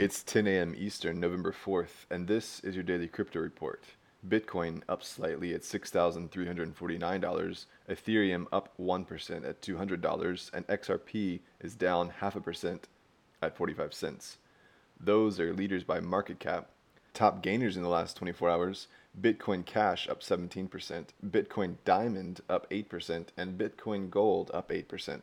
It's 0.00 0.22
10 0.22 0.46
a.m. 0.46 0.76
Eastern, 0.78 1.18
November 1.18 1.52
4th, 1.52 2.06
and 2.08 2.28
this 2.28 2.60
is 2.60 2.76
your 2.76 2.84
daily 2.84 3.08
crypto 3.08 3.40
report. 3.40 3.82
Bitcoin 4.28 4.82
up 4.88 5.02
slightly 5.02 5.52
at 5.54 5.62
$6,349, 5.62 7.66
Ethereum 7.90 8.46
up 8.52 8.72
1% 8.80 9.48
at 9.48 9.60
$200, 9.60 10.54
and 10.54 10.66
XRP 10.68 11.40
is 11.60 11.74
down 11.74 12.10
half 12.20 12.36
a 12.36 12.40
percent 12.40 12.86
at 13.42 13.56
45 13.56 13.92
cents. 13.92 14.38
Those 15.00 15.40
are 15.40 15.52
leaders 15.52 15.82
by 15.82 15.98
market 15.98 16.38
cap. 16.38 16.68
Top 17.12 17.42
gainers 17.42 17.76
in 17.76 17.82
the 17.82 17.88
last 17.88 18.16
24 18.16 18.50
hours 18.50 18.86
Bitcoin 19.20 19.66
Cash 19.66 20.08
up 20.08 20.20
17%, 20.20 21.06
Bitcoin 21.26 21.74
Diamond 21.84 22.40
up 22.48 22.70
8%, 22.70 23.26
and 23.36 23.58
Bitcoin 23.58 24.10
Gold 24.10 24.52
up 24.54 24.68
8%. 24.68 25.22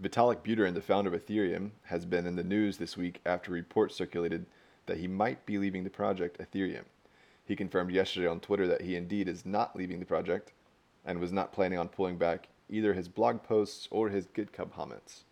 Vitalik 0.00 0.44
Buterin, 0.44 0.74
the 0.74 0.80
founder 0.80 1.12
of 1.12 1.20
Ethereum, 1.20 1.72
has 1.86 2.04
been 2.04 2.24
in 2.24 2.36
the 2.36 2.44
news 2.44 2.76
this 2.76 2.96
week 2.96 3.20
after 3.26 3.50
reports 3.50 3.96
circulated 3.96 4.46
that 4.86 4.98
he 4.98 5.08
might 5.08 5.44
be 5.44 5.58
leaving 5.58 5.82
the 5.82 5.90
project 5.90 6.38
Ethereum. 6.38 6.84
He 7.44 7.56
confirmed 7.56 7.90
yesterday 7.90 8.28
on 8.28 8.38
Twitter 8.38 8.68
that 8.68 8.82
he 8.82 8.94
indeed 8.94 9.26
is 9.26 9.44
not 9.44 9.74
leaving 9.74 9.98
the 9.98 10.06
project 10.06 10.52
and 11.04 11.18
was 11.18 11.32
not 11.32 11.52
planning 11.52 11.80
on 11.80 11.88
pulling 11.88 12.16
back 12.16 12.48
either 12.68 12.94
his 12.94 13.08
blog 13.08 13.42
posts 13.42 13.88
or 13.90 14.08
his 14.08 14.28
GitHub 14.28 14.72
comments. 14.72 15.24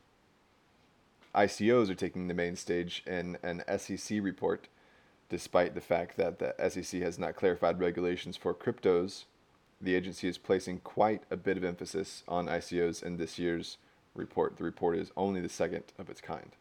ICOs 1.33 1.89
are 1.89 1.95
taking 1.95 2.27
the 2.27 2.35
main 2.35 2.57
stage 2.57 3.05
in 3.07 3.39
an 3.45 3.63
SEC 3.79 4.19
report, 4.21 4.67
despite 5.29 5.77
the 5.77 5.81
fact 5.81 6.17
that 6.17 6.41
the 6.41 6.55
SEC 6.69 7.01
has 7.03 7.21
not 7.21 7.37
clarified 7.37 7.79
regulations 7.79 8.37
for 8.37 8.53
cryptos. 8.53 9.27
The 9.81 9.95
agency 9.95 10.27
is 10.27 10.39
placing 10.39 10.81
quite 10.81 11.23
a 11.31 11.37
bit 11.37 11.57
of 11.57 11.63
emphasis 11.63 12.25
on 12.27 12.47
ICOs 12.47 13.05
in 13.05 13.17
this 13.17 13.39
year's 13.39 13.77
report. 14.17 14.57
The 14.57 14.65
report 14.65 14.99
is 14.99 15.13
only 15.17 15.41
the 15.41 15.49
second 15.49 15.85
of 15.99 16.11
its 16.11 16.21
kind. 16.21 16.57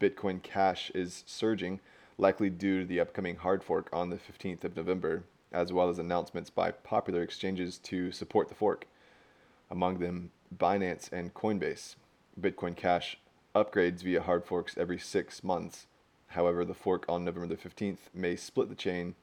Bitcoin 0.00 0.42
Cash 0.42 0.90
is 0.94 1.24
surging, 1.26 1.80
likely 2.16 2.50
due 2.50 2.80
to 2.80 2.86
the 2.86 3.00
upcoming 3.00 3.36
hard 3.36 3.62
fork 3.62 3.88
on 3.92 4.10
the 4.10 4.16
15th 4.16 4.64
of 4.64 4.76
November, 4.76 5.24
as 5.52 5.72
well 5.72 5.88
as 5.88 5.98
announcements 5.98 6.50
by 6.50 6.70
popular 6.70 7.22
exchanges 7.22 7.78
to 7.78 8.12
support 8.12 8.48
the 8.48 8.54
fork, 8.54 8.86
among 9.70 9.98
them 9.98 10.30
Binance 10.56 11.12
and 11.12 11.34
Coinbase. 11.34 11.96
Bitcoin 12.40 12.76
Cash 12.76 13.18
upgrades 13.54 14.02
via 14.02 14.22
hard 14.22 14.44
forks 14.44 14.76
every 14.78 14.98
six 14.98 15.42
months. 15.42 15.86
However, 16.28 16.64
the 16.64 16.74
fork 16.74 17.04
on 17.08 17.24
November 17.24 17.54
the 17.54 17.68
15th 17.68 18.10
may 18.14 18.36
split 18.36 18.68
the 18.68 18.74
chain 18.74 19.14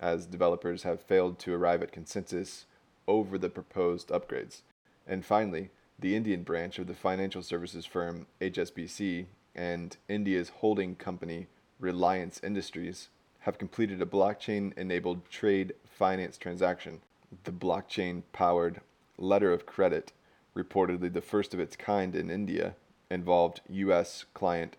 as 0.00 0.26
developers 0.26 0.82
have 0.82 1.00
failed 1.00 1.38
to 1.40 1.54
arrive 1.54 1.82
at 1.82 1.92
consensus 1.92 2.66
over 3.06 3.38
the 3.38 3.48
proposed 3.48 4.08
upgrades. 4.08 4.62
And 5.06 5.24
finally, 5.24 5.70
the 6.00 6.14
Indian 6.14 6.42
branch 6.42 6.78
of 6.78 6.86
the 6.86 6.94
financial 6.94 7.42
services 7.42 7.84
firm 7.84 8.26
HSBC 8.40 9.26
and 9.54 9.96
India's 10.08 10.50
holding 10.50 10.94
company 10.94 11.48
Reliance 11.80 12.40
Industries 12.42 13.08
have 13.40 13.58
completed 13.58 14.00
a 14.00 14.06
blockchain 14.06 14.76
enabled 14.76 15.28
trade 15.28 15.74
finance 15.84 16.38
transaction. 16.38 17.00
The 17.44 17.52
blockchain 17.52 18.22
powered 18.32 18.80
letter 19.16 19.52
of 19.52 19.66
credit, 19.66 20.12
reportedly 20.56 21.12
the 21.12 21.20
first 21.20 21.52
of 21.52 21.60
its 21.60 21.74
kind 21.74 22.14
in 22.14 22.30
India, 22.30 22.74
involved 23.10 23.60
U.S. 23.68 24.24
client 24.34 24.76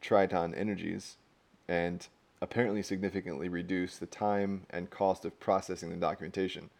Tricon 0.00 0.56
Energies 0.56 1.16
and 1.68 2.06
apparently 2.40 2.82
significantly 2.82 3.48
reduced 3.48 4.00
the 4.00 4.06
time 4.06 4.66
and 4.70 4.90
cost 4.90 5.24
of 5.24 5.38
processing 5.40 5.90
the 5.90 5.96
documentation. 5.96 6.70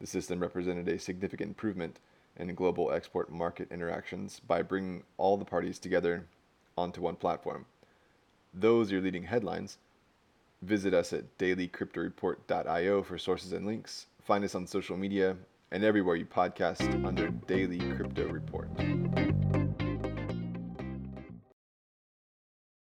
The 0.00 0.06
system 0.06 0.40
represented 0.40 0.88
a 0.88 0.98
significant 0.98 1.48
improvement 1.48 1.98
and 2.36 2.56
global 2.56 2.92
export 2.92 3.30
market 3.30 3.70
interactions 3.70 4.40
by 4.40 4.62
bringing 4.62 5.02
all 5.16 5.36
the 5.36 5.44
parties 5.44 5.78
together 5.78 6.26
onto 6.76 7.00
one 7.00 7.16
platform. 7.16 7.66
Those 8.54 8.90
are 8.90 8.94
your 8.94 9.02
leading 9.02 9.24
headlines. 9.24 9.78
Visit 10.62 10.92
us 10.92 11.12
at 11.12 11.38
dailycryptoreport.io 11.38 13.02
for 13.02 13.18
sources 13.18 13.52
and 13.52 13.66
links. 13.66 14.06
Find 14.22 14.44
us 14.44 14.54
on 14.54 14.66
social 14.66 14.96
media 14.96 15.36
and 15.70 15.84
everywhere 15.84 16.16
you 16.16 16.26
podcast 16.26 17.04
under 17.04 17.28
Daily 17.28 17.78
Crypto 17.78 18.28
Report. 18.28 18.68